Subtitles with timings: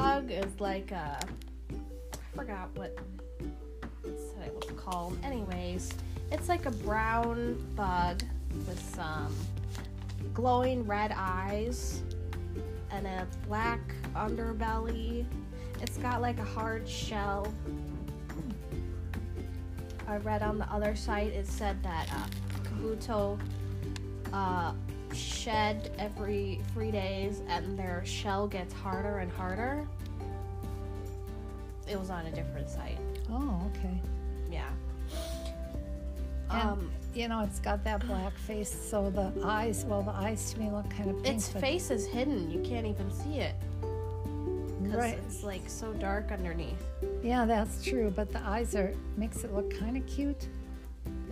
[0.00, 1.18] bug is like a.
[1.70, 2.96] I forgot what
[4.02, 5.18] it was called.
[5.22, 5.92] Anyways,
[6.32, 8.22] it's like a brown bug
[8.66, 9.34] with some
[10.32, 12.02] glowing red eyes
[12.90, 13.80] and a black
[14.14, 15.26] underbelly.
[15.82, 17.52] It's got like a hard shell.
[20.08, 22.26] I read on the other site it said that uh,
[22.64, 23.38] Kabuto
[24.32, 24.72] uh,
[25.14, 29.86] shed every three days and their shell gets harder and harder.
[31.88, 32.98] It was on a different site.
[33.30, 34.00] Oh, okay.
[34.50, 34.68] Yeah.
[36.50, 40.52] And, Um, you know, it's got that black face, so the eyes, well, the eyes
[40.52, 41.36] to me look kind of pink.
[41.36, 42.50] its face is hidden.
[42.50, 43.54] You can't even see it.
[44.82, 45.18] Because Right.
[45.18, 46.82] it's like so dark underneath.
[47.22, 50.48] Yeah, that's true, but the eyes are, makes it look kind of cute,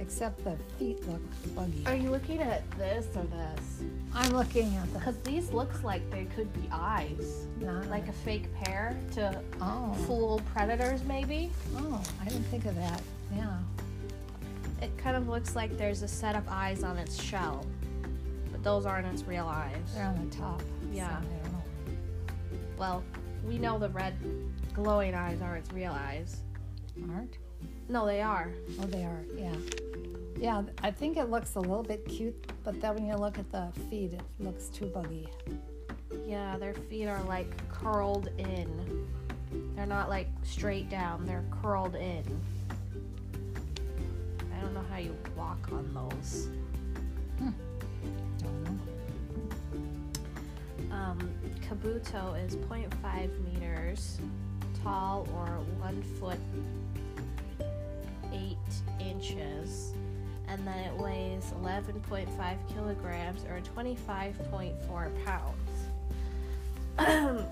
[0.01, 1.21] except the feet look
[1.55, 1.83] buggy.
[1.87, 3.83] Are you looking at this or this?
[4.15, 7.47] I'm looking at the, Because these looks like they could be eyes.
[7.61, 11.51] not Like a fake pair to oh, fool predators, maybe.
[11.77, 13.01] oh, I didn't think of that.
[13.35, 13.57] Yeah.
[14.81, 17.67] It kind of looks like there's a set of eyes on its shell.
[18.53, 19.77] But those aren't its real eyes.
[19.95, 20.61] They're on the top.
[20.61, 21.07] so Yeah.
[21.09, 21.63] I don't know.
[22.79, 23.03] Well,
[23.45, 24.15] we know the red
[24.73, 26.41] glowing eyes are its real eyes.
[27.11, 27.37] Aren't?
[27.89, 28.51] No, they are.
[28.81, 29.25] Oh, they are.
[29.37, 29.53] Yeah.
[30.41, 33.51] Yeah, I think it looks a little bit cute, but then when you look at
[33.51, 35.29] the feet, it looks too buggy.
[36.27, 39.07] Yeah, their feet are like curled in.
[39.75, 42.23] They're not like straight down, they're curled in.
[44.57, 46.49] I don't know how you walk on those.
[48.39, 48.79] Don't know.
[50.95, 51.19] Um,
[51.69, 54.21] Kabuto is 0.5 meters
[54.83, 56.39] tall or 1 foot
[58.33, 58.57] 8
[59.01, 59.95] inches.
[60.49, 65.71] And then it weighs 11.5 kilograms or 25.4 pounds.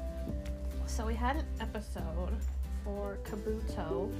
[0.87, 2.37] so we had an episode
[2.83, 4.11] for Kabuto.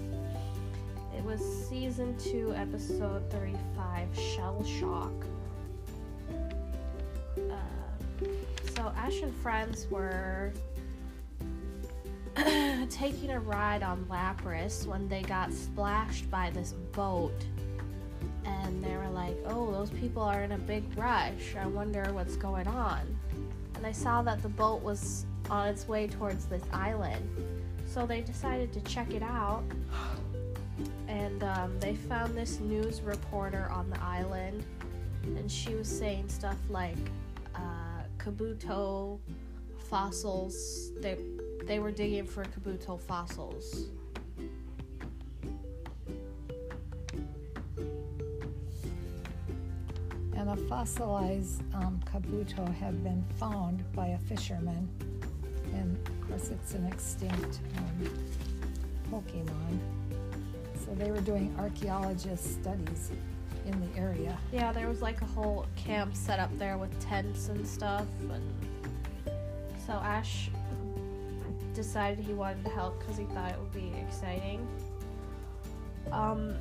[1.17, 5.13] It was season 2, episode 35 Shell Shock.
[7.39, 8.27] Uh,
[8.75, 10.53] so Ash and friends were
[12.91, 17.33] taking a ride on Lapras when they got splashed by this boat.
[18.67, 21.55] And they were like, oh, those people are in a big rush.
[21.59, 23.01] I wonder what's going on.
[23.77, 27.29] And I saw that the boat was on its way towards this island.
[27.87, 29.63] So they decided to check it out.
[31.07, 34.65] And um, they found this news reporter on the island.
[35.23, 36.97] And she was saying stuff like,
[37.55, 39.19] uh, Kabuto
[39.89, 40.91] fossils.
[41.01, 41.17] They
[41.65, 43.87] they were digging for Kabuto fossils.
[50.57, 54.89] Fossilized um, kabuto have been found by a fisherman.
[55.75, 58.11] And of course, it's an extinct um,
[59.11, 59.79] Pokemon.
[60.85, 63.11] So they were doing archaeologist studies
[63.67, 64.39] in the area.
[64.53, 68.43] Yeah, there was like a whole camp set up there with tents and stuff, and
[69.87, 70.51] so Ash
[71.75, 74.67] decided he wanted to help because he thought it would be exciting.
[76.13, 76.55] Um,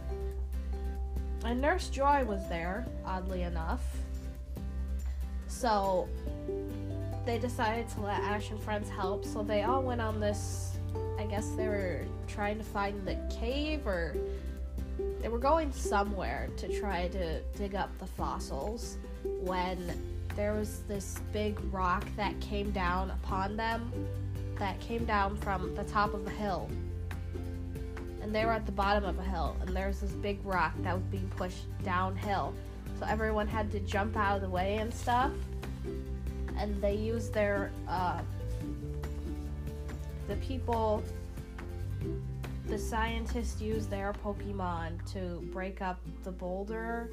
[1.46, 3.84] and Nurse Joy was there, oddly enough.
[5.48, 6.10] So
[7.26, 9.24] they decided to let Ash and friends help.
[9.26, 10.78] So they all went on this.
[11.20, 14.16] I guess they were trying to find the cave, or
[15.22, 18.98] they were going somewhere to try to dig up the fossils.
[19.24, 19.80] When
[20.36, 23.92] there was this big rock that came down upon them,
[24.58, 26.70] that came down from the top of the hill
[28.26, 30.74] and they were at the bottom of a hill and there was this big rock
[30.80, 32.56] that was being pushed downhill
[33.00, 35.32] so everyone had to jump out of the way and stuff
[36.58, 38.20] and they used their uh,
[40.28, 41.04] the people
[42.66, 47.12] the scientists used their pokemon to break up the boulder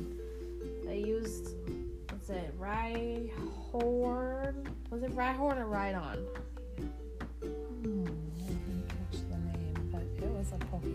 [0.87, 1.57] they used
[2.11, 4.55] was it Rhyhorn?
[4.91, 6.25] Was it Rhyhorn or Rhydon?
[10.83, 10.87] I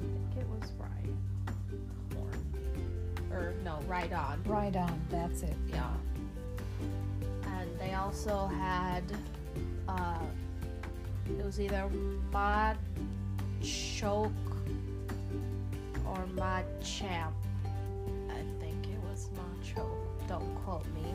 [0.00, 2.42] think it was Rhyhorn.
[3.32, 4.46] Or no, Rhydon.
[4.46, 5.56] Right on, that's it.
[5.68, 5.90] Yeah.
[7.46, 9.02] And they also had
[9.88, 10.18] uh
[11.38, 11.90] it was either
[12.32, 12.76] Machoke
[16.06, 17.34] or Machamp.
[18.30, 20.28] I think it was Machoke.
[20.28, 21.12] Don't quote me.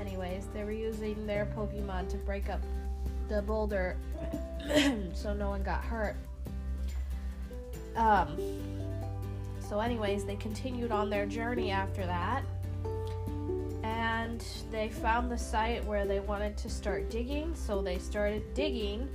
[0.00, 2.60] Anyways, they were using their Pokemon to break up
[3.28, 3.96] the boulder
[5.14, 6.16] so no one got hurt.
[7.96, 8.36] Um
[9.68, 12.42] so anyways, they continued on their journey after that.
[13.82, 19.08] And they found the site where they wanted to start digging, so they started digging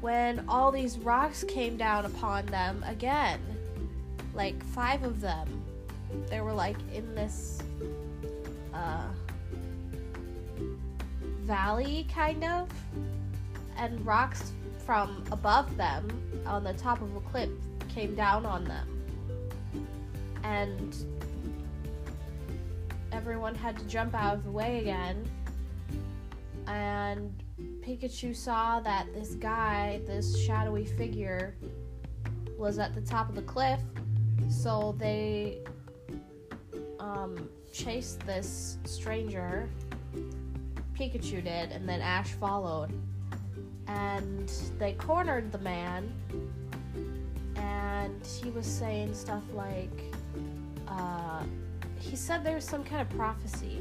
[0.00, 3.40] when all these rocks came down upon them again.
[4.34, 5.62] Like five of them.
[6.28, 7.60] They were like in this
[8.72, 9.06] uh,
[11.42, 12.68] valley, kind of,
[13.76, 14.52] and rocks
[14.84, 16.08] from above them
[16.46, 17.48] on the top of a cliff
[17.94, 18.88] came down on them.
[20.42, 20.96] And
[23.12, 25.24] everyone had to jump out of the way again.
[26.66, 27.42] And
[27.80, 31.54] Pikachu saw that this guy, this shadowy figure,
[32.58, 33.80] was at the top of the cliff.
[34.48, 35.60] So they
[36.98, 39.68] um, chased this stranger.
[40.98, 42.92] Pikachu did, and then Ash followed.
[43.86, 46.12] And they cornered the man.
[47.64, 50.14] And he was saying stuff like,
[50.86, 51.42] uh,
[51.98, 53.78] he said there was some kind of prophecy.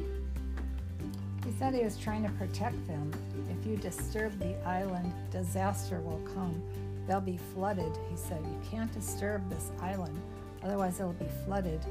[1.46, 3.12] He said he was trying to protect them.
[3.50, 6.62] If you disturb the island, disaster will come.
[7.08, 7.92] They'll be flooded.
[8.10, 10.18] He said, You can't disturb this island,
[10.64, 11.82] otherwise, it'll be flooded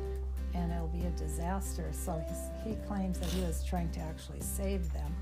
[0.54, 1.88] and it'll be a disaster.
[1.92, 2.22] So
[2.64, 5.14] he claims that he was trying to actually save them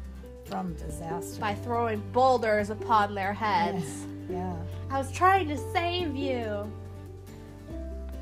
[0.51, 4.05] from disaster by throwing boulders upon their heads.
[4.29, 4.37] Yeah.
[4.37, 4.57] yeah.
[4.91, 6.71] I was trying to save you.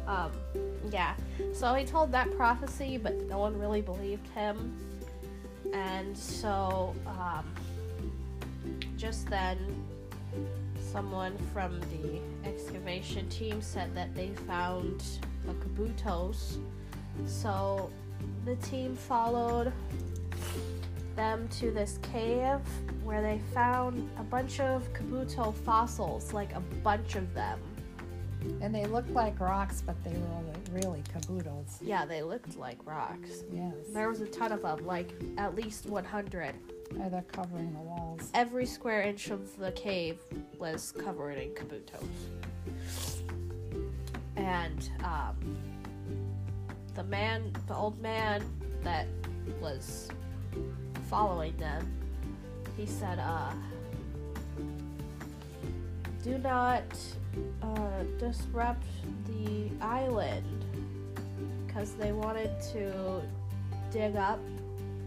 [0.07, 0.31] Um,
[0.91, 1.15] yeah.
[1.55, 4.77] So he told that prophecy, but no one really believed him.
[5.73, 7.47] And so, um,
[8.97, 9.59] just then,
[10.93, 15.03] someone from the excavation team said that they found
[15.49, 16.59] a Kabutos.
[17.27, 17.91] So
[18.45, 19.73] the team followed
[21.19, 22.61] them to this cave
[23.03, 27.59] where they found a bunch of Kabuto fossils, like a bunch of them.
[28.61, 31.79] And they looked like rocks, but they were really kabutos.
[31.81, 33.43] Yeah, they looked like rocks.
[33.53, 33.75] Yes.
[33.93, 36.55] There was a ton of them, like at least 100.
[36.97, 38.31] Yeah, they're covering the walls.
[38.35, 40.21] Every square inch of the cave
[40.57, 42.05] was covered in kabutos.
[44.37, 45.59] And um,
[46.95, 48.45] the man, the old man
[48.85, 49.09] that
[49.61, 50.11] was
[51.09, 51.91] following them,
[52.77, 53.53] he said, uh,
[56.23, 56.85] do not
[57.63, 58.85] uh, disrupt
[59.27, 60.65] the island
[61.67, 63.23] because they wanted to
[63.91, 64.41] dig up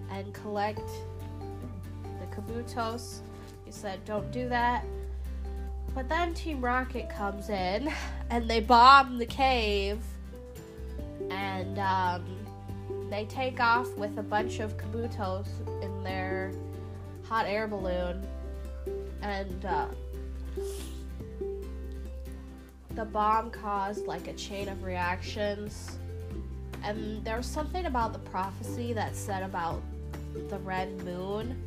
[0.10, 0.90] and collect
[2.20, 3.20] the Kabutos.
[3.66, 4.84] He said, don't do that.
[5.94, 7.92] But then Team Rocket comes in
[8.30, 10.02] and they bomb the cave
[11.30, 12.24] and um,
[13.12, 15.48] they take off with a bunch of Kabutos
[15.84, 16.54] in their
[17.24, 18.26] hot air balloon
[19.22, 19.88] and uh,
[22.96, 25.98] the bomb caused like a chain of reactions.
[26.84, 29.82] And there was something about the prophecy that said about
[30.50, 31.62] the red moon.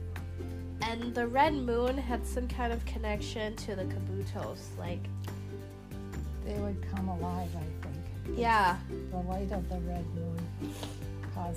[0.83, 4.77] And the red moon had some kind of connection to the Kabutos.
[4.79, 5.05] Like,
[6.45, 8.37] they would come alive, I think.
[8.37, 8.77] Yeah.
[9.11, 10.75] The light of the red moon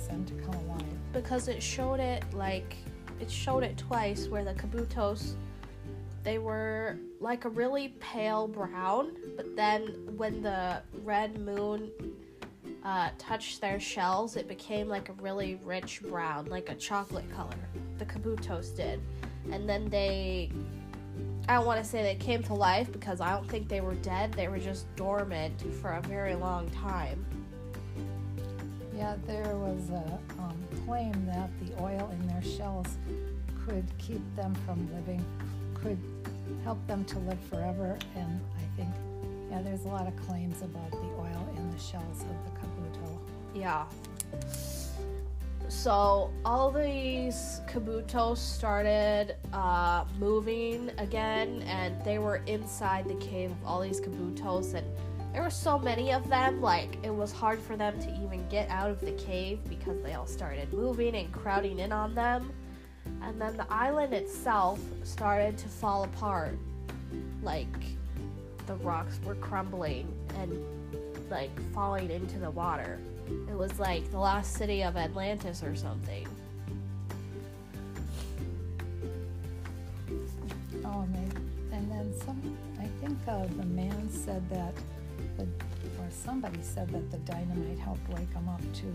[0.06, 0.82] to come alive.
[1.12, 2.76] Because it showed it, like,
[3.20, 5.34] it showed it twice where the Kabutos
[6.28, 11.90] they were like a really pale brown, but then when the red moon
[12.84, 17.56] uh, touched their shells, it became like a really rich brown, like a chocolate color.
[17.98, 19.00] The Kabutos did.
[19.50, 20.50] And then they,
[21.48, 23.94] I don't want to say they came to life because I don't think they were
[23.94, 24.32] dead.
[24.34, 27.24] They were just dormant for a very long time.
[28.98, 32.98] Yeah, there was a um, claim that the oil in their shells
[33.64, 35.24] could keep them from living
[35.72, 36.00] could
[36.64, 37.96] help them to live forever.
[38.16, 38.88] And I think,
[39.52, 43.18] yeah, there's a lot of claims about the oil in the shells of the kabuto.
[43.54, 43.84] Yeah.
[45.68, 53.64] So all these kabutos started uh, moving again, and they were inside the cave of
[53.64, 54.84] all these kabutos, and
[55.32, 56.60] there were so many of them.
[56.60, 60.14] Like it was hard for them to even get out of the cave because they
[60.14, 62.52] all started moving and crowding in on them
[63.22, 66.58] and then the island itself started to fall apart.
[67.42, 67.66] Like
[68.66, 70.62] the rocks were crumbling and
[71.30, 72.98] like falling into the water.
[73.26, 76.26] It was like the last city of Atlantis or something.
[80.84, 84.72] Oh, and, they, and then some, I think uh, the man said that,
[85.38, 85.44] the,
[85.98, 88.92] or somebody said that the dynamite helped wake them up too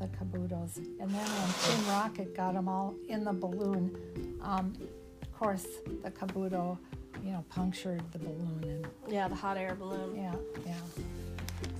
[0.00, 0.76] the Kabutos.
[1.00, 3.96] And then when Team Rocket got them all in the balloon,
[4.42, 4.74] um,
[5.22, 5.66] of course,
[6.02, 6.78] the Kabuto,
[7.24, 8.60] you know, punctured the balloon.
[8.62, 10.16] And, yeah, the hot air balloon.
[10.16, 10.34] Yeah,
[10.66, 10.74] yeah.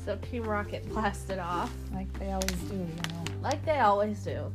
[0.05, 1.73] So Team Rocket blasted off.
[1.93, 3.25] Like they always do, you know.
[3.43, 4.53] Like they always do.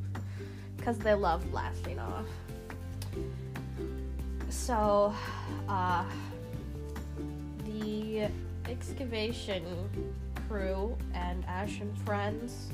[0.78, 2.26] because they love blasting off.
[4.50, 5.14] So,
[5.70, 6.04] uh,
[7.66, 8.30] the
[8.68, 9.64] excavation
[10.48, 12.70] crew and Ash and friends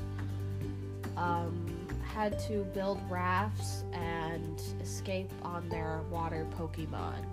[1.16, 1.66] um,
[2.04, 7.24] had to build rafts and escape on their water Pokemon.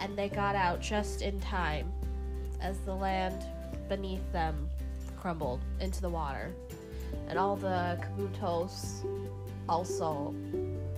[0.00, 1.92] And they got out just in time
[2.60, 3.44] as the land
[3.88, 4.68] beneath them
[5.16, 6.52] crumbled into the water.
[7.28, 9.04] And all the Kabutos
[9.68, 10.34] also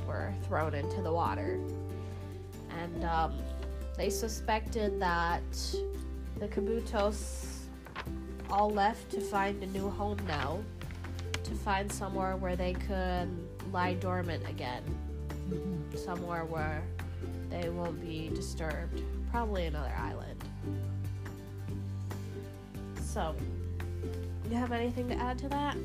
[0.06, 1.58] were thrown into the water.
[2.78, 3.38] And um,
[4.00, 5.42] they suspected that
[6.38, 7.66] the Kabutos
[8.48, 10.58] all left to find a new home now,
[11.44, 13.28] to find somewhere where they could
[13.70, 14.82] lie dormant again,
[15.50, 15.98] Mhm.
[15.98, 16.82] somewhere where
[17.50, 19.02] they won't be disturbed.
[19.30, 20.44] Probably another island.
[23.02, 23.34] So,
[24.48, 25.76] you have anything to add to that?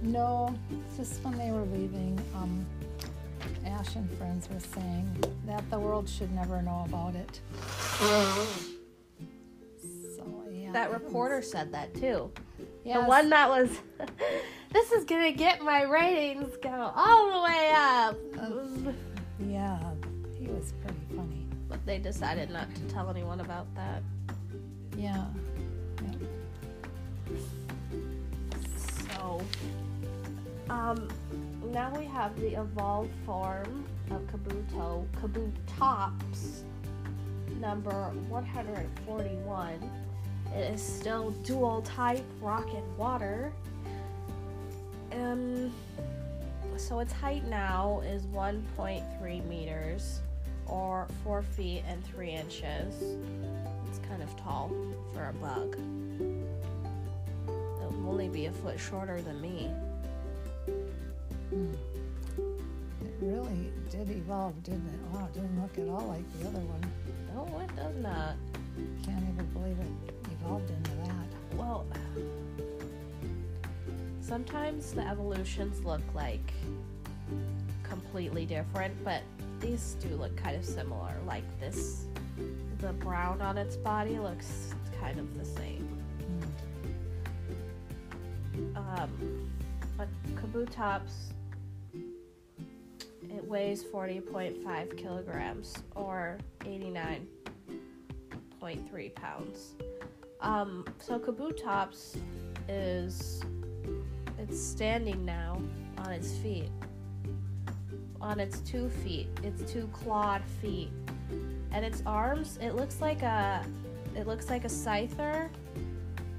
[0.00, 0.54] No,
[0.96, 2.64] just when they were leaving, um,
[3.64, 7.40] Ash and friends were saying that the world should never know about it.
[10.16, 10.72] So yeah.
[10.72, 12.30] That reporter said that too.
[12.84, 13.00] Yes.
[13.00, 13.70] The one that was,
[14.72, 18.16] this is gonna get my ratings go all the way up.
[18.38, 18.92] Uh,
[19.44, 19.78] Yeah,
[20.38, 21.46] he was pretty funny.
[21.68, 24.02] But they decided not to tell anyone about that.
[24.96, 25.24] Yeah.
[29.10, 29.42] So,
[30.70, 31.08] um,
[31.64, 36.62] now we have the evolved form of Kabuto, Kabutops,
[37.60, 39.90] number 141.
[40.54, 43.52] It is still dual type rock and water.
[45.12, 45.72] Um,
[46.76, 50.20] so its height now is 1.3 meters,
[50.66, 52.94] or 4 feet and 3 inches.
[53.88, 54.70] It's kind of tall
[55.14, 55.76] for a bug.
[57.78, 59.70] It'll only be a foot shorter than me.
[61.56, 61.72] Hmm.
[63.02, 65.00] It really did evolve, didn't it?
[65.10, 66.92] Wow, it didn't look at all like the other one.
[67.34, 68.34] No, it does not.
[69.04, 71.56] Can't even believe it evolved into that.
[71.56, 71.86] Well,
[74.20, 76.52] sometimes the evolutions look like
[77.82, 79.22] completely different, but
[79.58, 81.14] these do look kind of similar.
[81.26, 82.04] Like this,
[82.80, 85.88] the brown on its body looks kind of the same.
[88.52, 88.76] Hmm.
[88.76, 89.50] Um,
[89.96, 91.32] but Kabutops,
[93.46, 99.74] weighs 40.5 kilograms or 89.3 pounds.
[100.40, 102.16] Um, so Kabutops
[102.68, 103.42] is
[104.38, 105.60] it's standing now
[105.98, 106.70] on its feet.
[108.20, 110.90] On its two feet, its two clawed feet,
[111.70, 112.58] and its arms.
[112.60, 113.64] It looks like a,
[114.14, 115.48] it looks like a scyther,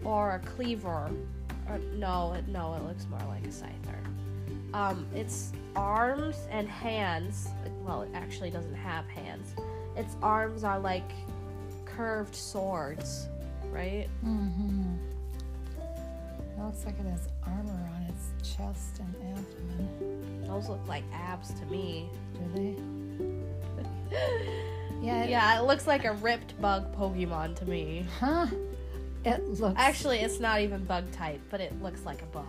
[0.04, 1.16] or a Kleavor.
[1.70, 3.98] Or no, no, it looks more like a scyther.
[4.74, 7.50] Um, its arms and hands.
[7.86, 9.54] Well, it actually doesn't have hands.
[9.96, 11.10] Its arms are like
[11.86, 13.28] curved swords,
[13.72, 14.08] right?
[14.26, 14.96] Mm-hmm.
[15.80, 20.48] It looks like it has armor on its chest and abdomen.
[20.48, 22.10] Those look like abs to me.
[22.34, 22.76] Do they?
[25.02, 25.24] Yeah.
[25.24, 28.06] It, Yeah, it looks like a ripped bug Pokemon to me.
[28.20, 28.48] Huh?
[29.24, 29.76] It looks.
[29.78, 32.46] Actually, it's not even bug type, but it looks like a bug.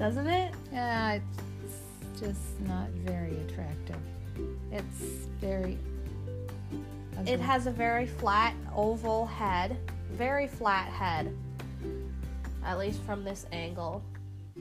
[0.00, 0.54] Doesn't it?
[0.72, 3.98] Yeah, it's just not very attractive.
[4.72, 5.76] It's very.
[7.18, 7.30] ugly.
[7.30, 9.76] It has a very flat oval head.
[10.12, 11.36] Very flat head.
[12.64, 14.02] At least from this angle.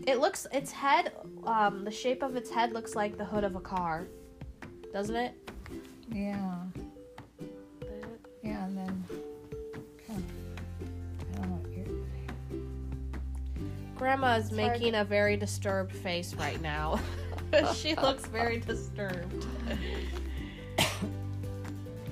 [0.06, 1.14] It looks its head
[1.46, 4.08] um the shape of its head looks like the hood of a car.
[4.92, 5.34] Doesn't it?
[6.12, 6.49] Yeah.
[14.00, 16.98] Grandma is making a very disturbed face right now.
[17.76, 19.46] she looks very disturbed.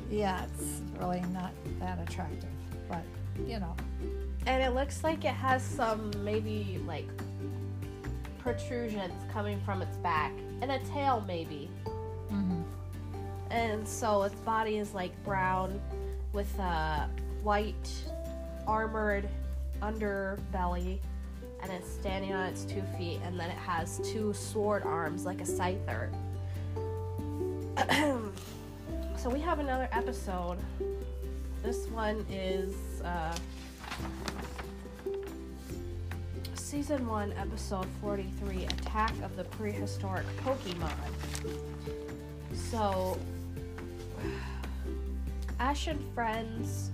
[0.10, 1.52] Yeah, it's really not
[1.82, 2.48] that attractive,
[2.88, 3.04] but
[3.46, 3.76] you know.
[4.46, 7.10] And it looks like it has some maybe like
[8.40, 11.70] protrusions coming from its back and a tail maybe.
[12.32, 12.62] Mm-hmm.
[13.52, 15.82] And so its body is like brown
[16.32, 17.10] with a
[17.44, 17.92] white
[18.66, 19.28] armored
[19.82, 21.00] underbelly
[21.62, 25.42] and it's standing on its two feet and then it has two sword arms like
[25.42, 26.10] a scyther.
[29.18, 30.58] so we have another episode.
[31.64, 33.36] This one is uh,
[36.56, 40.92] season 1 episode 43 Attack of the Prehistoric Pokemon.
[42.54, 43.18] So
[45.60, 46.92] Ash and friends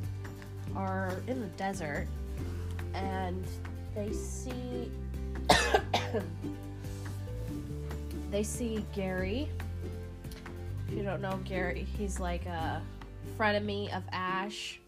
[0.76, 2.08] are in the desert
[2.94, 3.44] and
[3.96, 4.92] they see
[8.32, 9.50] they see Gary.
[10.88, 12.82] If you don't know Gary, he's like a
[13.38, 14.80] frenemy of Ash,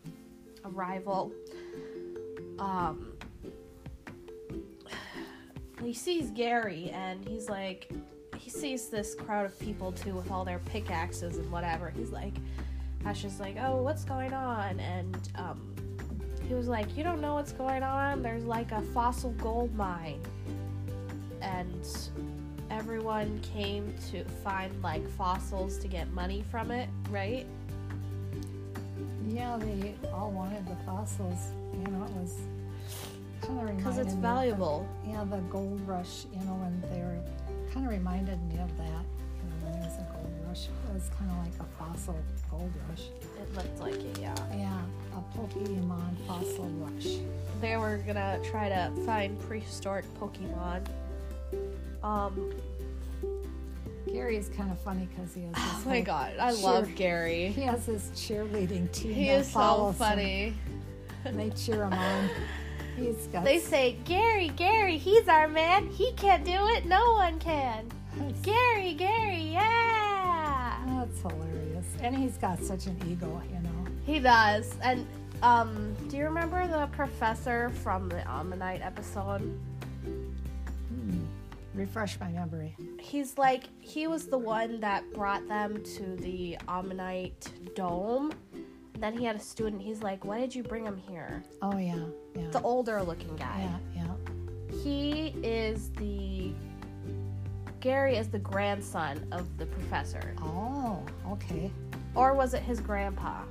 [0.64, 1.32] a rival.
[2.60, 3.12] Um
[5.84, 7.92] he sees Gary and he's like
[8.38, 11.90] he sees this crowd of people too with all their pickaxes and whatever.
[11.90, 12.34] He's like
[13.06, 15.76] Ash is like, "Oh, what's going on?" And um
[16.48, 18.22] he was like, "You don't know what's going on?
[18.22, 20.22] There's like a fossil gold mine."
[21.42, 21.88] And
[22.70, 27.46] everyone came to find like fossils to get money from it, right?
[29.28, 31.52] Yeah, they all wanted the fossils.
[31.74, 32.34] You know, it was
[33.42, 34.88] kind of Because it's reminded me of the- valuable.
[35.08, 36.26] yeah, the gold rush.
[36.32, 37.20] You know, when they were
[37.74, 38.86] kind of reminded me of that.
[38.86, 40.25] You know, when there was a gold
[40.64, 42.16] it was kind of like a fossil
[42.50, 43.04] gold rush.
[43.42, 44.36] It looked like it, yeah.
[44.56, 44.82] Yeah,
[45.16, 47.18] a Pokemon fossil rush.
[47.62, 50.86] They were gonna try to find prehistoric Pokemon.
[52.04, 52.54] Um,
[54.12, 55.64] Gary's kind of funny because he has this.
[55.86, 57.48] oh my god, I cheer- love Gary.
[57.50, 60.54] He has his cheerleading team He is so him, funny.
[61.26, 62.30] and they cheer him on.
[62.98, 63.44] He's got.
[63.44, 65.88] They say, Gary, Gary, he's our man.
[65.88, 66.86] He can't do it.
[66.86, 67.92] No one can.
[68.42, 69.75] Gary, Gary, yeah.
[71.30, 73.86] Hilarious, and he's got such an ego, you know.
[74.06, 74.76] He does.
[74.84, 75.08] And
[75.42, 79.42] um, do you remember the professor from the Omanyte episode?
[80.04, 81.20] Hmm.
[81.74, 82.76] Refresh my memory.
[83.00, 88.32] He's like he was the one that brought them to the Omanyte dome.
[88.94, 89.82] And then he had a student.
[89.82, 91.98] He's like, "Why did you bring him here?" Oh yeah,
[92.36, 93.70] yeah, The older looking guy.
[93.96, 94.82] yeah, yeah.
[94.84, 96.54] He is the
[97.80, 100.34] Gary is the grandson of the professor.
[100.42, 101.72] Oh, okay.
[102.16, 103.42] Or was it his grandpa?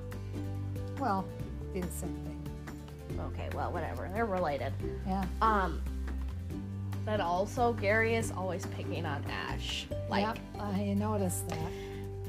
[0.98, 1.26] Well,
[1.72, 3.20] be the same thing.
[3.32, 4.10] Okay, well, whatever.
[4.12, 4.72] They're related.
[5.06, 5.24] Yeah.
[5.40, 5.82] Um
[7.04, 9.86] but also Gary is always picking on Ash.
[10.08, 11.72] Like yep, I noticed that.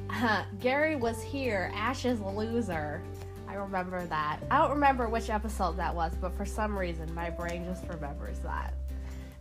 [0.10, 3.02] Uh, Gary was here, Ash is a loser.
[3.48, 4.39] I remember that.
[4.52, 8.39] I don't remember which episode that was, but for some reason my brain just remembers
[8.39, 8.74] that.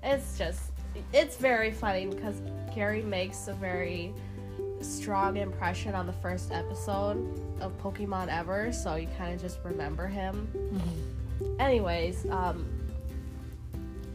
[0.02, 0.70] It's just
[1.12, 2.40] it's very funny because
[2.74, 4.12] Gary makes a very
[4.80, 7.16] strong impression on the first episode
[7.60, 10.48] of Pokemon ever, so you kind of just remember him.
[11.58, 12.66] Anyways, um,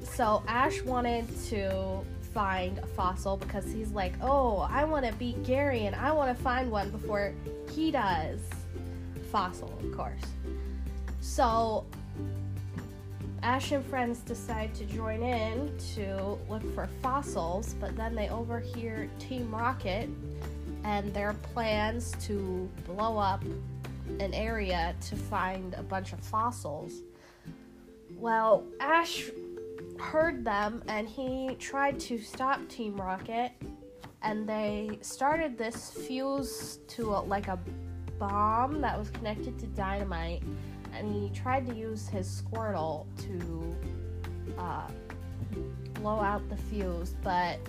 [0.03, 2.01] so Ash wanted to
[2.33, 6.35] find a fossil because he's like, oh, I want to beat Gary and I want
[6.35, 7.33] to find one before
[7.71, 8.39] he does.
[9.31, 10.21] Fossil, of course.
[11.21, 11.85] So
[13.41, 19.09] Ash and friends decide to join in to look for fossils, but then they overhear
[19.17, 20.09] Team Rocket
[20.83, 23.43] and their plans to blow up
[24.19, 27.01] an area to find a bunch of fossils.
[28.17, 29.29] Well, Ash
[29.99, 33.51] heard them and he tried to stop Team Rocket
[34.21, 37.59] and they started this fuse to a, like a
[38.17, 40.43] bomb that was connected to dynamite
[40.93, 43.75] and he tried to use his Squirtle to
[44.57, 44.87] uh,
[45.95, 47.59] blow out the fuse but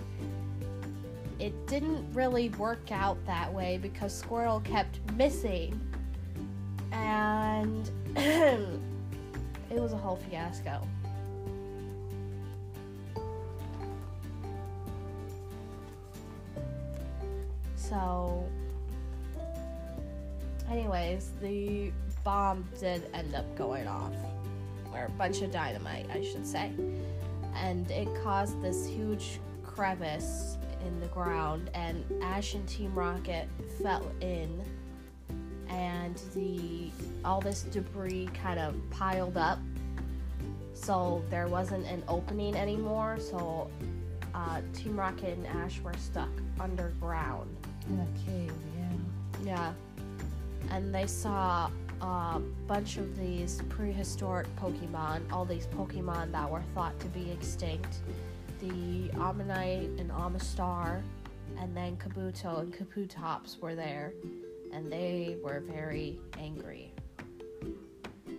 [1.39, 5.79] it didn't really work out that way because Squirtle kept missing
[6.91, 8.79] and it
[9.71, 10.87] was a whole fiasco.
[17.75, 18.45] So,
[20.69, 21.91] anyways, the
[22.23, 24.13] bomb did end up going off,
[24.93, 26.71] or a bunch of dynamite, I should say,
[27.55, 33.47] and it caused this huge crevice in the ground, and Ash and Team Rocket
[33.81, 34.61] fell in,
[35.69, 36.91] and the
[37.23, 39.59] all this debris kind of piled up,
[40.73, 43.17] so there wasn't an opening anymore.
[43.19, 43.69] So
[44.33, 46.29] uh, Team Rocket and Ash were stuck
[46.59, 47.55] underground.
[47.89, 48.53] In a cave,
[49.43, 49.45] yeah.
[49.45, 49.73] Yeah.
[50.69, 51.69] And they saw
[52.01, 57.97] a bunch of these prehistoric Pokemon, all these Pokemon that were thought to be extinct.
[58.59, 61.01] The Omanyte and Omastar,
[61.59, 64.13] and then Kabuto and Kabutops were there,
[64.73, 66.93] and they were very angry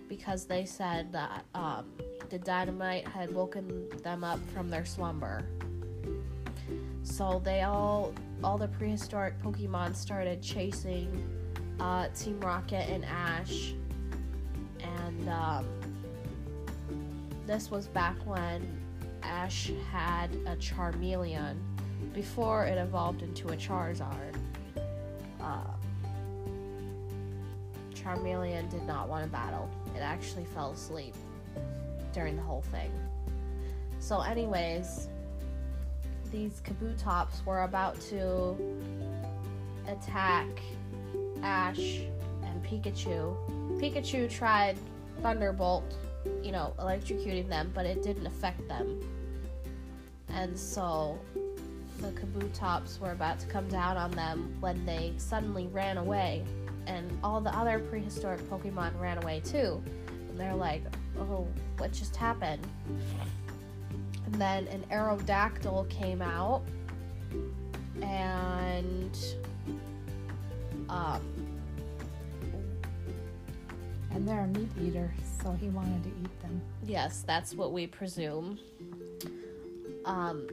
[0.09, 1.87] because they said that um,
[2.29, 5.44] the dynamite had woken them up from their slumber.
[7.03, 8.12] So they all,
[8.44, 11.41] all the prehistoric Pokemon started chasing
[11.82, 13.74] uh, Team Rocket and Ash,
[14.80, 15.66] and um,
[17.44, 18.80] this was back when
[19.24, 21.56] Ash had a Charmeleon
[22.14, 24.36] before it evolved into a Charizard.
[25.40, 25.64] Uh,
[27.94, 29.68] Charmeleon did not want to battle.
[29.96, 31.16] It actually fell asleep
[32.12, 32.92] during the whole thing.
[33.98, 35.08] So, anyways,
[36.30, 38.56] these Kabutops were about to
[39.88, 40.46] attack
[41.42, 42.00] Ash
[42.42, 43.37] and Pikachu.
[43.81, 44.76] Pikachu tried
[45.20, 45.94] Thunderbolt,
[46.42, 49.00] you know, electrocuting them, but it didn't affect them.
[50.28, 51.18] And so
[51.98, 56.44] the Kabutops were about to come down on them when they suddenly ran away.
[56.87, 59.83] And all the other prehistoric Pokemon ran away too.
[60.28, 60.83] And they're like,
[61.18, 61.46] oh,
[61.78, 62.66] what just happened?
[64.26, 66.62] And then an Aerodactyl came out
[68.00, 69.16] and
[70.88, 71.22] um,
[74.14, 76.61] And they're a meat eater, so he wanted to eat them.
[76.85, 78.59] Yes, that's what we presume.
[80.05, 80.46] Um,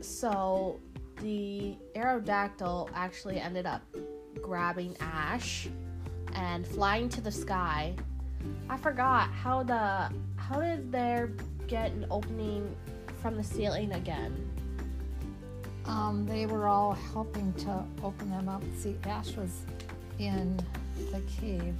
[0.00, 0.80] so
[1.22, 3.82] the Aerodactyl actually ended up
[4.40, 5.68] grabbing Ash
[6.34, 7.94] and flying to the sky.
[8.68, 11.32] I forgot how the how did there
[11.68, 12.74] get an opening
[13.20, 14.48] from the ceiling again?
[15.86, 18.62] Um, they were all helping to open them up.
[18.76, 19.62] See, Ash was
[20.18, 20.58] in
[21.10, 21.74] the cave,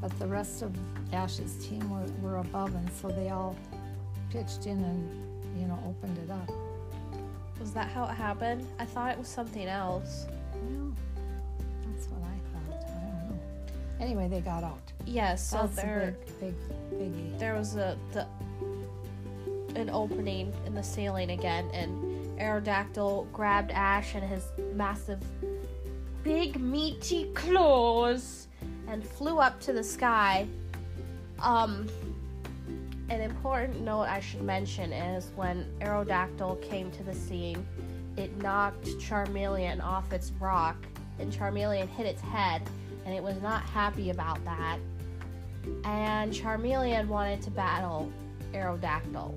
[0.00, 0.74] but the rest of
[1.12, 3.56] Ash's team were, were above, and so they all
[4.30, 6.50] pitched in and, you know, opened it up.
[7.60, 8.66] Was that how it happened?
[8.78, 10.26] I thought it was something else.
[10.54, 10.92] Well,
[11.88, 12.84] that's what I thought.
[12.88, 13.40] I don't know.
[14.00, 14.92] Anyway, they got out.
[15.06, 16.54] Yes, so that's there big,
[16.90, 17.38] big biggie.
[17.38, 18.26] there was a the
[19.76, 25.20] an opening in the ceiling again, and Aerodactyl grabbed Ash and his massive,
[26.22, 28.45] big meaty claws
[28.88, 30.46] and flew up to the sky.
[31.40, 31.86] Um,
[33.08, 37.64] an important note I should mention is when Aerodactyl came to the scene,
[38.16, 40.76] it knocked Charmeleon off its rock,
[41.18, 42.62] and Charmeleon hit its head,
[43.04, 44.78] and it was not happy about that.
[45.84, 48.10] And Charmeleon wanted to battle
[48.52, 49.34] Aerodactyl.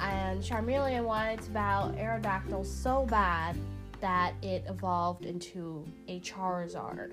[0.00, 3.56] And Charmeleon wanted to battle Aerodactyl so bad
[4.00, 7.12] that it evolved into a Charizard.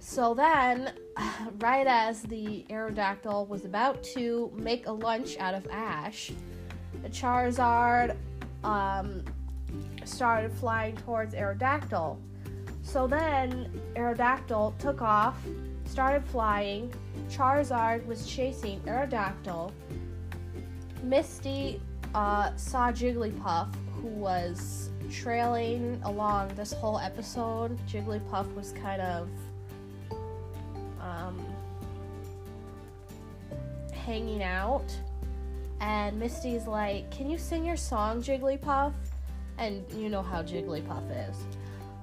[0.00, 0.92] So then,
[1.58, 6.32] right as the Aerodactyl was about to make a lunch out of Ash,
[7.02, 8.16] the Charizard
[8.64, 9.22] um,
[10.04, 12.18] started flying towards Aerodactyl.
[12.82, 15.36] So then, Aerodactyl took off,
[15.84, 16.92] started flying.
[17.28, 19.70] Charizard was chasing Aerodactyl.
[21.02, 21.80] Misty
[22.14, 27.78] uh, saw Jigglypuff, who was trailing along this whole episode.
[27.86, 29.28] Jigglypuff was kind of
[31.10, 31.44] um,
[33.92, 34.86] hanging out.
[35.80, 38.92] And Misty's like, Can you sing your song, Jigglypuff?
[39.58, 41.36] And you know how Jigglypuff is.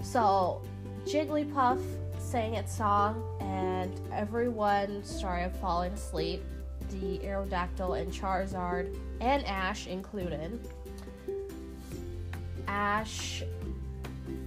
[0.02, 0.62] So
[1.06, 1.82] Jigglypuff
[2.20, 6.44] sang its song, and everyone started falling asleep.
[6.90, 10.60] The Aerodactyl and Charizard, and Ash included.
[12.68, 13.44] Ash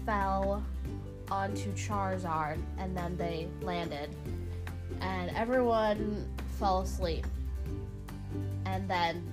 [0.06, 0.64] fell
[1.30, 4.14] onto Charizard, and then they landed.
[5.00, 7.26] And everyone fell asleep.
[8.66, 9.26] And then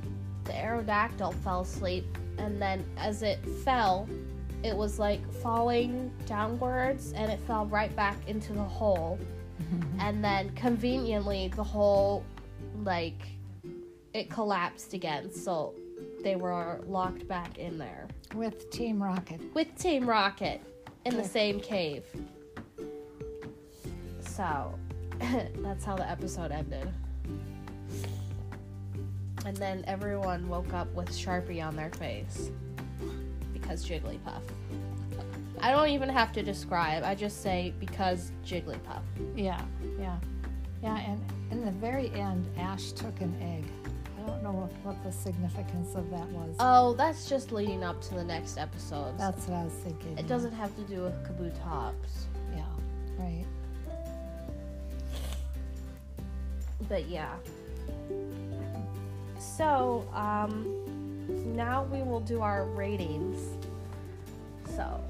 [0.46, 2.06] the Aerodactyl fell asleep,
[2.38, 4.08] and then as it fell,
[4.64, 9.20] it was like falling downwards and it fell right back into the hole.
[10.00, 12.24] and then conveniently, the hole,
[12.84, 13.28] like,
[14.14, 15.32] it collapsed again.
[15.32, 15.74] So
[16.24, 19.42] they were locked back in there With Team Rocket.
[19.54, 20.62] with Team Rocket
[21.06, 22.06] in the same cave.
[24.22, 24.78] So
[25.58, 26.88] that's how the episode ended.
[29.46, 32.52] And then everyone woke up with Sharpie on their face
[33.54, 34.42] because Jigglypuff.
[35.60, 39.02] I don't even have to describe, I just say because Jigglypuff.
[39.36, 39.62] Yeah,
[40.00, 40.18] yeah.
[40.84, 41.20] Yeah, and
[41.52, 43.66] in the very end, Ash took an egg.
[44.18, 46.56] I don't know what, what the significance of that was.
[46.60, 49.18] Oh, that's just leading up to the next episode.
[49.18, 50.18] That's what I was thinking.
[50.18, 50.28] it yeah.
[50.28, 52.26] doesn't have to do with Kabutops.
[52.54, 52.64] Yeah,
[53.18, 53.46] right.
[56.90, 57.34] But yeah.
[59.40, 60.66] So, um,
[61.56, 63.38] now we will do our ratings.
[64.76, 65.04] So,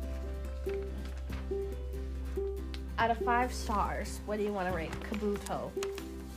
[2.97, 5.71] out of five stars, what do you want to rate Kabuto?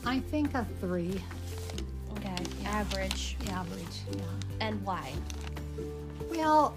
[0.05, 1.21] I think a three,
[2.17, 4.01] Okay, average, average.
[4.13, 4.23] Yeah.
[4.61, 5.13] and why?
[6.31, 6.75] Well,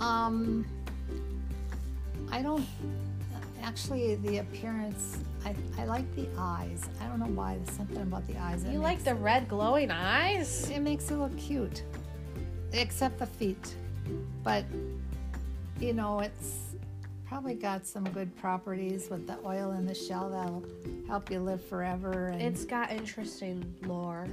[0.00, 0.64] um,
[2.32, 2.66] I don't.
[3.62, 5.18] Actually, the appearance.
[5.44, 6.88] I, I like the eyes.
[7.00, 7.56] I don't know why.
[7.56, 8.64] There's something about the eyes.
[8.64, 10.68] You like the red glowing eyes?
[10.70, 11.82] It makes it look cute,
[12.72, 13.74] except the feet.
[14.42, 14.64] But
[15.78, 16.74] you know, it's
[17.26, 20.64] probably got some good properties with the oil in the shell that'll
[21.06, 22.28] help you live forever.
[22.28, 24.26] And It's got interesting lore.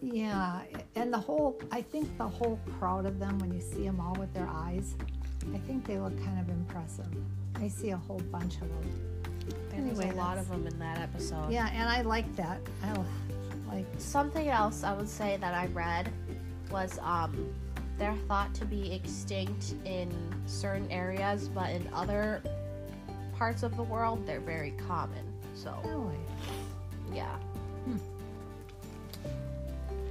[0.00, 0.60] yeah,
[0.94, 4.14] and the whole I think the whole crowd of them when you see them all
[4.14, 4.94] with their eyes,
[5.54, 7.08] I think they look kind of impressive.
[7.56, 9.15] I see a whole bunch of them.
[9.70, 11.50] There's Anyway, a lot of them in that episode.
[11.50, 12.60] Yeah, and I like that.
[12.82, 12.94] I
[13.72, 16.10] like Something else I would say that I read
[16.70, 17.52] was um
[17.98, 20.10] they're thought to be extinct in
[20.46, 22.42] certain areas, but in other
[23.34, 25.24] parts of the world they're very common.
[25.54, 26.16] So really.
[27.14, 27.36] yeah.
[27.84, 27.96] Hmm.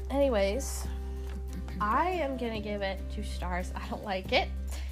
[0.10, 0.88] Anyways,
[1.82, 3.72] I am gonna give it two stars.
[3.76, 4.48] I don't like it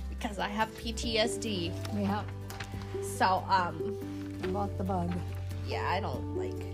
[0.10, 1.72] because I have PTSD.
[1.96, 2.24] Yeah,
[3.18, 3.98] So um
[4.46, 5.12] about the bug.
[5.68, 6.66] yeah, I don't like.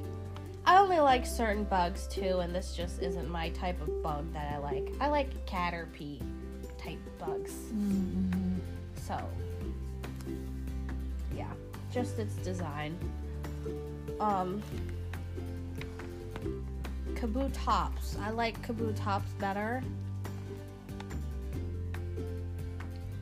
[0.66, 4.54] I only like certain bugs too, and this just isn't my type of bug that
[4.54, 4.94] I like.
[5.00, 6.22] I like caterpie
[6.78, 7.54] type bugs.
[7.74, 8.60] Mm-hmm.
[8.96, 9.20] So,
[11.36, 11.52] yeah,
[11.92, 12.98] just its design.
[14.20, 14.62] Um,
[17.16, 18.20] Kabutops.
[18.20, 19.82] I like Kabutops better.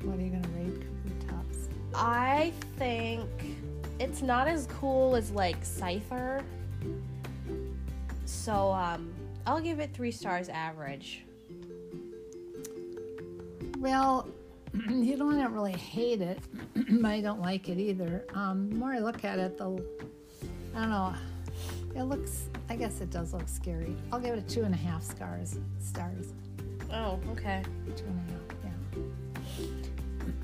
[0.03, 1.67] What are you gonna rate Kabutops?
[1.95, 3.29] I think
[3.99, 6.43] it's not as cool as like Scyther.
[8.25, 9.13] So, um,
[9.45, 11.23] I'll give it three stars average.
[13.79, 14.27] Well,
[14.89, 16.39] you don't really hate it,
[17.01, 18.25] but I don't like it either.
[18.33, 19.81] Um, the more I look at it, the
[20.75, 21.13] I don't know.
[21.95, 22.49] It looks.
[22.69, 23.95] I guess it does look scary.
[24.11, 25.57] I'll give it a two and a half stars.
[25.79, 26.33] Stars.
[26.91, 27.63] Oh, okay.
[27.95, 28.46] Two and a half.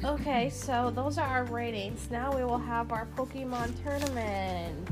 [0.03, 2.09] Okay, so those are our ratings.
[2.11, 4.89] Now we will have our Pokemon tournament.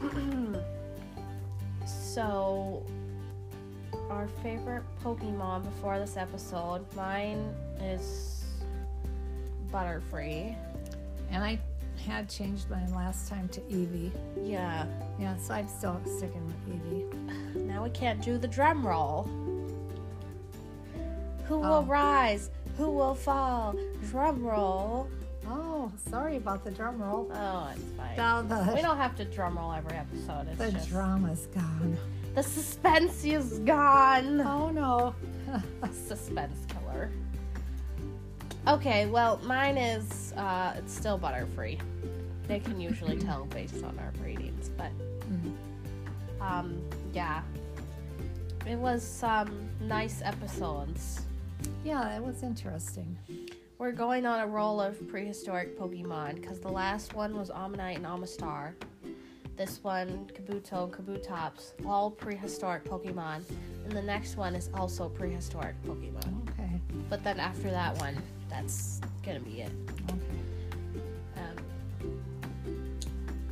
[1.86, 2.82] so,
[4.10, 8.44] our favorite Pokemon before this episode, mine is
[9.70, 10.56] Butterfree.
[11.30, 11.58] And I
[12.06, 14.10] had changed mine last time to Eevee.
[14.42, 14.86] Yeah.
[15.18, 17.66] Yeah, so I'm still sticking with Eevee.
[17.66, 19.28] Now we can't do the drum roll.
[21.48, 21.82] Who will Oh.
[21.84, 22.50] rise?
[22.76, 23.74] Who will fall?
[24.10, 25.08] Drum roll.
[25.48, 27.30] Oh, sorry about the drum roll.
[27.32, 28.16] Oh, it's fine.
[28.16, 30.48] Now the We don't have to drum roll every episode.
[30.48, 31.96] It's the just drama's gone.
[32.34, 34.40] the suspense is gone.
[34.40, 35.14] Oh no.
[36.08, 37.10] Suspense killer.
[38.66, 41.78] Okay, well, mine is uh, it's still Butterfree.
[42.48, 44.90] They can usually tell based on our ratings, but
[45.26, 45.52] Mm.
[46.40, 46.80] um,
[47.12, 47.42] yeah,
[48.66, 49.48] it was some
[49.80, 51.20] nice episodes.
[51.86, 53.16] Yeah, it was interesting.
[53.78, 58.04] We're going on a roll of prehistoric Pokemon because the last one was Omanyte and
[58.04, 58.72] Omastar.
[59.56, 63.44] This one, Kabuto, and Kabutops, all prehistoric Pokemon.
[63.84, 66.50] And the next one is also prehistoric Pokemon.
[66.50, 66.80] Okay.
[67.08, 68.20] But then after that one,
[68.50, 69.70] that's gonna be it.
[70.10, 70.18] Okay.
[71.36, 72.18] Um,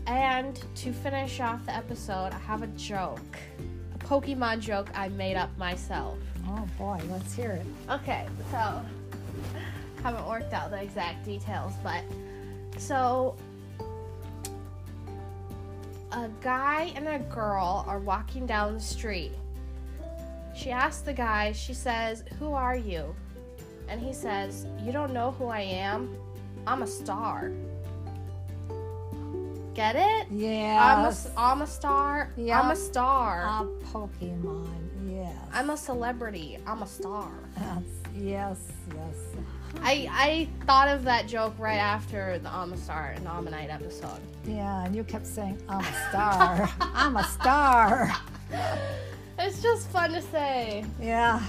[0.09, 3.39] and to finish off the episode, I have a joke.
[3.95, 6.19] A Pokemon joke I made up myself.
[6.49, 7.67] Oh boy, let's hear it.
[7.91, 8.83] Okay, so
[10.03, 12.03] haven't worked out the exact details, but
[12.77, 13.37] so
[16.13, 19.33] a guy and a girl are walking down the street.
[20.55, 23.15] She asks the guy, she says, Who are you?
[23.89, 26.17] And he says, You don't know who I am?
[26.67, 27.51] I'm a star.
[29.75, 30.29] Get it?
[30.31, 30.79] Yeah.
[30.81, 31.17] I'm a.
[31.37, 32.31] I'm a star.
[32.39, 33.43] I'm a star.
[33.43, 34.84] A Pokemon.
[35.55, 36.59] I'm a celebrity.
[36.67, 37.31] I'm a star.
[37.57, 37.83] Yes.
[38.15, 38.59] Yes.
[38.95, 39.17] Yes.
[39.83, 44.21] I I thought of that joke right after the Omastar and Omanyte episode.
[44.45, 46.71] Yeah, and you kept saying, "I'm a star.
[46.81, 48.13] I'm a star."
[49.37, 50.85] It's just fun to say.
[51.01, 51.43] Yeah.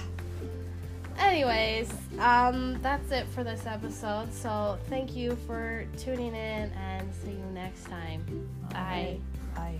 [1.18, 4.34] Anyways, um, that's it for this episode.
[4.34, 8.48] So thank you for tuning in and see you next time.
[8.70, 9.18] Bye.
[9.54, 9.78] Bye.